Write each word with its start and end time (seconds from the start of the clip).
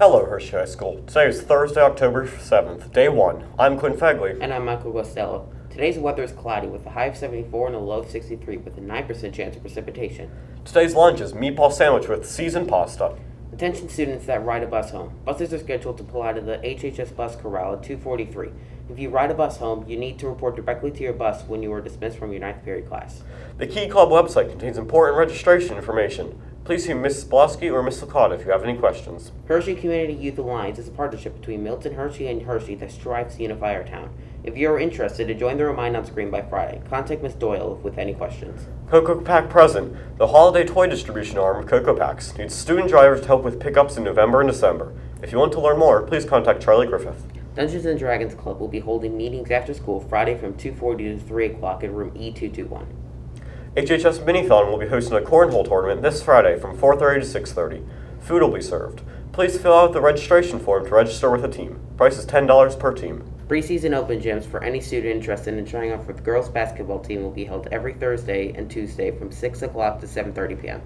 Hello, 0.00 0.24
Hershey 0.24 0.52
High 0.52 0.64
School. 0.64 1.02
Today 1.08 1.26
is 1.26 1.42
Thursday, 1.42 1.80
October 1.80 2.28
7th, 2.28 2.92
day 2.92 3.08
one. 3.08 3.42
I'm 3.58 3.76
Quinn 3.76 3.94
Fegley. 3.94 4.38
And 4.40 4.54
I'm 4.54 4.64
Michael 4.64 4.92
Costello. 4.92 5.52
Today's 5.70 5.98
weather 5.98 6.22
is 6.22 6.30
cloudy 6.30 6.68
with 6.68 6.86
a 6.86 6.90
high 6.90 7.06
of 7.06 7.16
74 7.16 7.66
and 7.66 7.74
a 7.74 7.80
low 7.80 7.98
of 7.98 8.08
63 8.08 8.58
with 8.58 8.78
a 8.78 8.80
9% 8.80 9.32
chance 9.32 9.56
of 9.56 9.62
precipitation. 9.62 10.30
Today's 10.64 10.94
lunch 10.94 11.20
is 11.20 11.32
meatball 11.32 11.72
sandwich 11.72 12.06
with 12.06 12.30
seasoned 12.30 12.68
pasta. 12.68 13.16
Attention 13.52 13.88
students 13.88 14.24
that 14.26 14.44
ride 14.44 14.62
a 14.62 14.68
bus 14.68 14.92
home. 14.92 15.14
Buses 15.24 15.52
are 15.52 15.58
scheduled 15.58 15.98
to 15.98 16.04
pull 16.04 16.22
out 16.22 16.38
of 16.38 16.46
the 16.46 16.58
HHS 16.58 17.16
bus 17.16 17.34
corral 17.34 17.72
at 17.72 17.82
243. 17.82 18.50
If 18.90 19.00
you 19.00 19.08
ride 19.10 19.32
a 19.32 19.34
bus 19.34 19.56
home, 19.56 19.84
you 19.88 19.96
need 19.98 20.20
to 20.20 20.28
report 20.28 20.54
directly 20.54 20.92
to 20.92 21.02
your 21.02 21.12
bus 21.12 21.42
when 21.48 21.60
you 21.60 21.72
are 21.72 21.80
dismissed 21.80 22.18
from 22.18 22.30
your 22.30 22.40
ninth 22.40 22.64
period 22.64 22.86
class. 22.86 23.24
The 23.56 23.66
Key 23.66 23.88
Club 23.88 24.10
website 24.10 24.48
contains 24.48 24.78
important 24.78 25.18
registration 25.18 25.76
information. 25.76 26.40
Please 26.68 26.84
see 26.84 26.92
Mrs. 26.92 27.24
Blosky 27.24 27.72
or 27.72 27.82
Miss 27.82 27.98
Licata 28.02 28.38
if 28.38 28.44
you 28.44 28.52
have 28.52 28.62
any 28.62 28.76
questions. 28.76 29.32
Hershey 29.46 29.74
Community 29.74 30.12
Youth 30.12 30.36
Alliance 30.36 30.78
is 30.78 30.86
a 30.86 30.90
partnership 30.90 31.34
between 31.40 31.64
Milton 31.64 31.94
Hershey 31.94 32.28
and 32.28 32.42
Hershey 32.42 32.74
that 32.74 32.92
strives 32.92 33.36
to 33.36 33.42
unify 33.42 33.72
our 33.72 33.84
town. 33.84 34.10
If 34.44 34.54
you 34.54 34.70
are 34.70 34.78
interested 34.78 35.28
to 35.28 35.34
join 35.34 35.56
the 35.56 35.64
Remind 35.64 35.96
on 35.96 36.04
Screen 36.04 36.30
by 36.30 36.42
Friday, 36.42 36.82
contact 36.90 37.22
Ms. 37.22 37.36
Doyle 37.36 37.80
with 37.82 37.96
any 37.96 38.12
questions. 38.12 38.66
Cocoa 38.86 39.18
Pack 39.18 39.48
Present, 39.48 39.96
the 40.18 40.26
holiday 40.26 40.66
toy 40.66 40.88
distribution 40.88 41.38
arm 41.38 41.62
of 41.62 41.66
Cocoa 41.66 41.96
Packs, 41.96 42.36
needs 42.36 42.54
student 42.54 42.90
drivers 42.90 43.22
to 43.22 43.28
help 43.28 43.44
with 43.44 43.58
pickups 43.58 43.96
in 43.96 44.04
November 44.04 44.42
and 44.42 44.50
December. 44.50 44.92
If 45.22 45.32
you 45.32 45.38
want 45.38 45.52
to 45.52 45.60
learn 45.62 45.78
more, 45.78 46.02
please 46.02 46.26
contact 46.26 46.62
Charlie 46.62 46.86
Griffith. 46.86 47.24
Dungeons 47.54 47.86
and 47.86 47.98
Dragons 47.98 48.34
Club 48.34 48.60
will 48.60 48.68
be 48.68 48.80
holding 48.80 49.16
meetings 49.16 49.50
after 49.50 49.72
school 49.72 50.00
Friday 50.00 50.36
from 50.36 50.52
2:40 50.52 51.18
to 51.18 51.18
3 51.18 51.46
o'clock 51.46 51.82
in 51.82 51.94
room 51.94 52.12
E 52.14 52.30
E221. 52.30 53.07
HHS 53.76 54.20
Minithon 54.20 54.70
will 54.70 54.78
be 54.78 54.88
hosting 54.88 55.16
a 55.18 55.20
cornhole 55.20 55.68
tournament 55.68 56.00
this 56.00 56.22
Friday 56.22 56.58
from 56.58 56.76
4:30 56.76 57.20
to 57.20 57.26
6:30. 57.26 57.82
Food 58.18 58.42
will 58.42 58.50
be 58.50 58.62
served. 58.62 59.02
Please 59.32 59.60
fill 59.60 59.74
out 59.74 59.92
the 59.92 60.00
registration 60.00 60.58
form 60.58 60.86
to 60.86 60.94
register 60.94 61.30
with 61.30 61.44
a 61.44 61.48
team. 61.48 61.78
Price 61.98 62.18
is 62.18 62.24
$10 62.24 62.74
per 62.74 62.92
team. 62.92 63.24
Preseason 63.46 63.94
open 63.94 64.20
gyms 64.20 64.46
for 64.46 64.64
any 64.64 64.80
student 64.80 65.14
interested 65.14 65.54
in 65.54 65.66
trying 65.66 65.92
out 65.92 66.04
for 66.06 66.14
the 66.14 66.22
girls 66.22 66.48
basketball 66.48 66.98
team 66.98 67.22
will 67.22 67.30
be 67.30 67.44
held 67.44 67.68
every 67.70 67.92
Thursday 67.92 68.52
and 68.56 68.70
Tuesday 68.70 69.10
from 69.10 69.30
6 69.30 69.60
o'clock 69.60 70.00
to 70.00 70.06
7:30 70.06 70.60
p.m. 70.60 70.80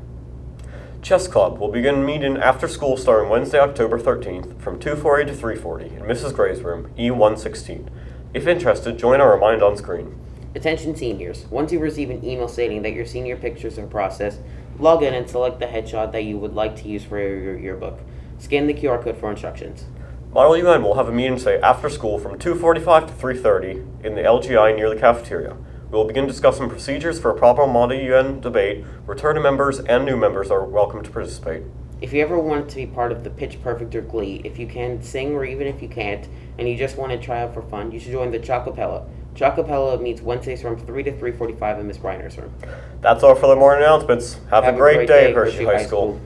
Chess 1.02 1.28
Club 1.28 1.58
will 1.58 1.70
begin 1.70 2.04
meeting 2.04 2.36
after 2.36 2.66
school 2.66 2.96
starting 2.96 3.30
Wednesday, 3.30 3.60
October 3.60 3.98
13th 3.98 4.60
from 4.60 4.80
2:40 4.80 5.26
to 5.28 5.32
3:40 5.32 5.96
in 5.98 6.02
Mrs. 6.02 6.34
Gray's 6.34 6.62
room, 6.62 6.90
E116. 6.98 7.86
If 8.34 8.48
interested, 8.48 8.98
join 8.98 9.20
our 9.20 9.34
Remind 9.34 9.62
on 9.62 9.76
Screen. 9.76 10.18
Attention 10.54 10.94
seniors, 10.94 11.46
once 11.48 11.72
you 11.72 11.78
receive 11.78 12.10
an 12.10 12.22
email 12.22 12.46
stating 12.46 12.82
that 12.82 12.92
your 12.92 13.06
senior 13.06 13.36
pictures 13.36 13.78
are 13.78 13.86
processed, 13.86 14.38
log 14.78 15.02
in 15.02 15.14
and 15.14 15.28
select 15.28 15.58
the 15.58 15.66
headshot 15.66 16.12
that 16.12 16.24
you 16.24 16.36
would 16.36 16.52
like 16.52 16.76
to 16.76 16.88
use 16.88 17.02
for 17.02 17.18
your 17.18 17.56
yearbook. 17.56 18.00
Scan 18.38 18.66
the 18.66 18.74
QR 18.74 19.02
code 19.02 19.16
for 19.16 19.30
instructions. 19.30 19.86
Model 20.30 20.58
UN 20.58 20.82
will 20.82 20.96
have 20.96 21.08
a 21.08 21.12
meeting 21.12 21.38
today 21.38 21.58
after 21.62 21.88
school 21.88 22.18
from 22.18 22.38
2:45 22.38 23.06
to 23.06 23.14
3:30 23.14 23.82
in 24.04 24.14
the 24.14 24.22
LGI 24.22 24.76
near 24.76 24.90
the 24.90 25.00
cafeteria. 25.00 25.56
We 25.90 25.96
will 25.96 26.04
begin 26.04 26.26
discussing 26.26 26.68
procedures 26.68 27.18
for 27.18 27.30
a 27.30 27.34
proper 27.34 27.66
Model 27.66 27.96
UN 27.96 28.40
debate. 28.40 28.84
Returning 29.06 29.42
members 29.42 29.80
and 29.80 30.04
new 30.04 30.18
members 30.18 30.50
are 30.50 30.66
welcome 30.66 31.02
to 31.02 31.10
participate. 31.10 31.62
If 32.02 32.12
you 32.12 32.20
ever 32.20 32.38
want 32.38 32.68
to 32.68 32.76
be 32.76 32.84
part 32.84 33.10
of 33.10 33.24
the 33.24 33.30
Pitch 33.30 33.62
Perfect 33.62 33.94
or 33.94 34.02
Glee, 34.02 34.42
if 34.44 34.58
you 34.58 34.66
can 34.66 35.00
sing 35.00 35.34
or 35.34 35.46
even 35.46 35.66
if 35.66 35.80
you 35.80 35.88
can't, 35.88 36.28
and 36.58 36.68
you 36.68 36.76
just 36.76 36.98
want 36.98 37.12
to 37.12 37.18
try 37.18 37.40
out 37.40 37.54
for 37.54 37.62
fun, 37.62 37.90
you 37.90 37.98
should 37.98 38.12
join 38.12 38.32
the 38.32 38.38
Chocopella. 38.38 39.04
Chocopella 39.34 40.00
meets 40.00 40.20
Wednesdays 40.20 40.62
from 40.62 40.76
3 40.76 41.02
to 41.04 41.12
3.45 41.12 41.80
in 41.80 41.86
Miss 41.86 41.98
Reiner's 41.98 42.36
room. 42.36 42.52
That's 43.00 43.22
all 43.22 43.34
for 43.34 43.46
the 43.46 43.56
morning 43.56 43.84
announcements. 43.84 44.38
Have, 44.50 44.64
a, 44.64 44.72
great 44.72 45.08
day, 45.08 45.32
Hershey 45.32 45.64
High 45.64 45.84
School. 45.84 46.20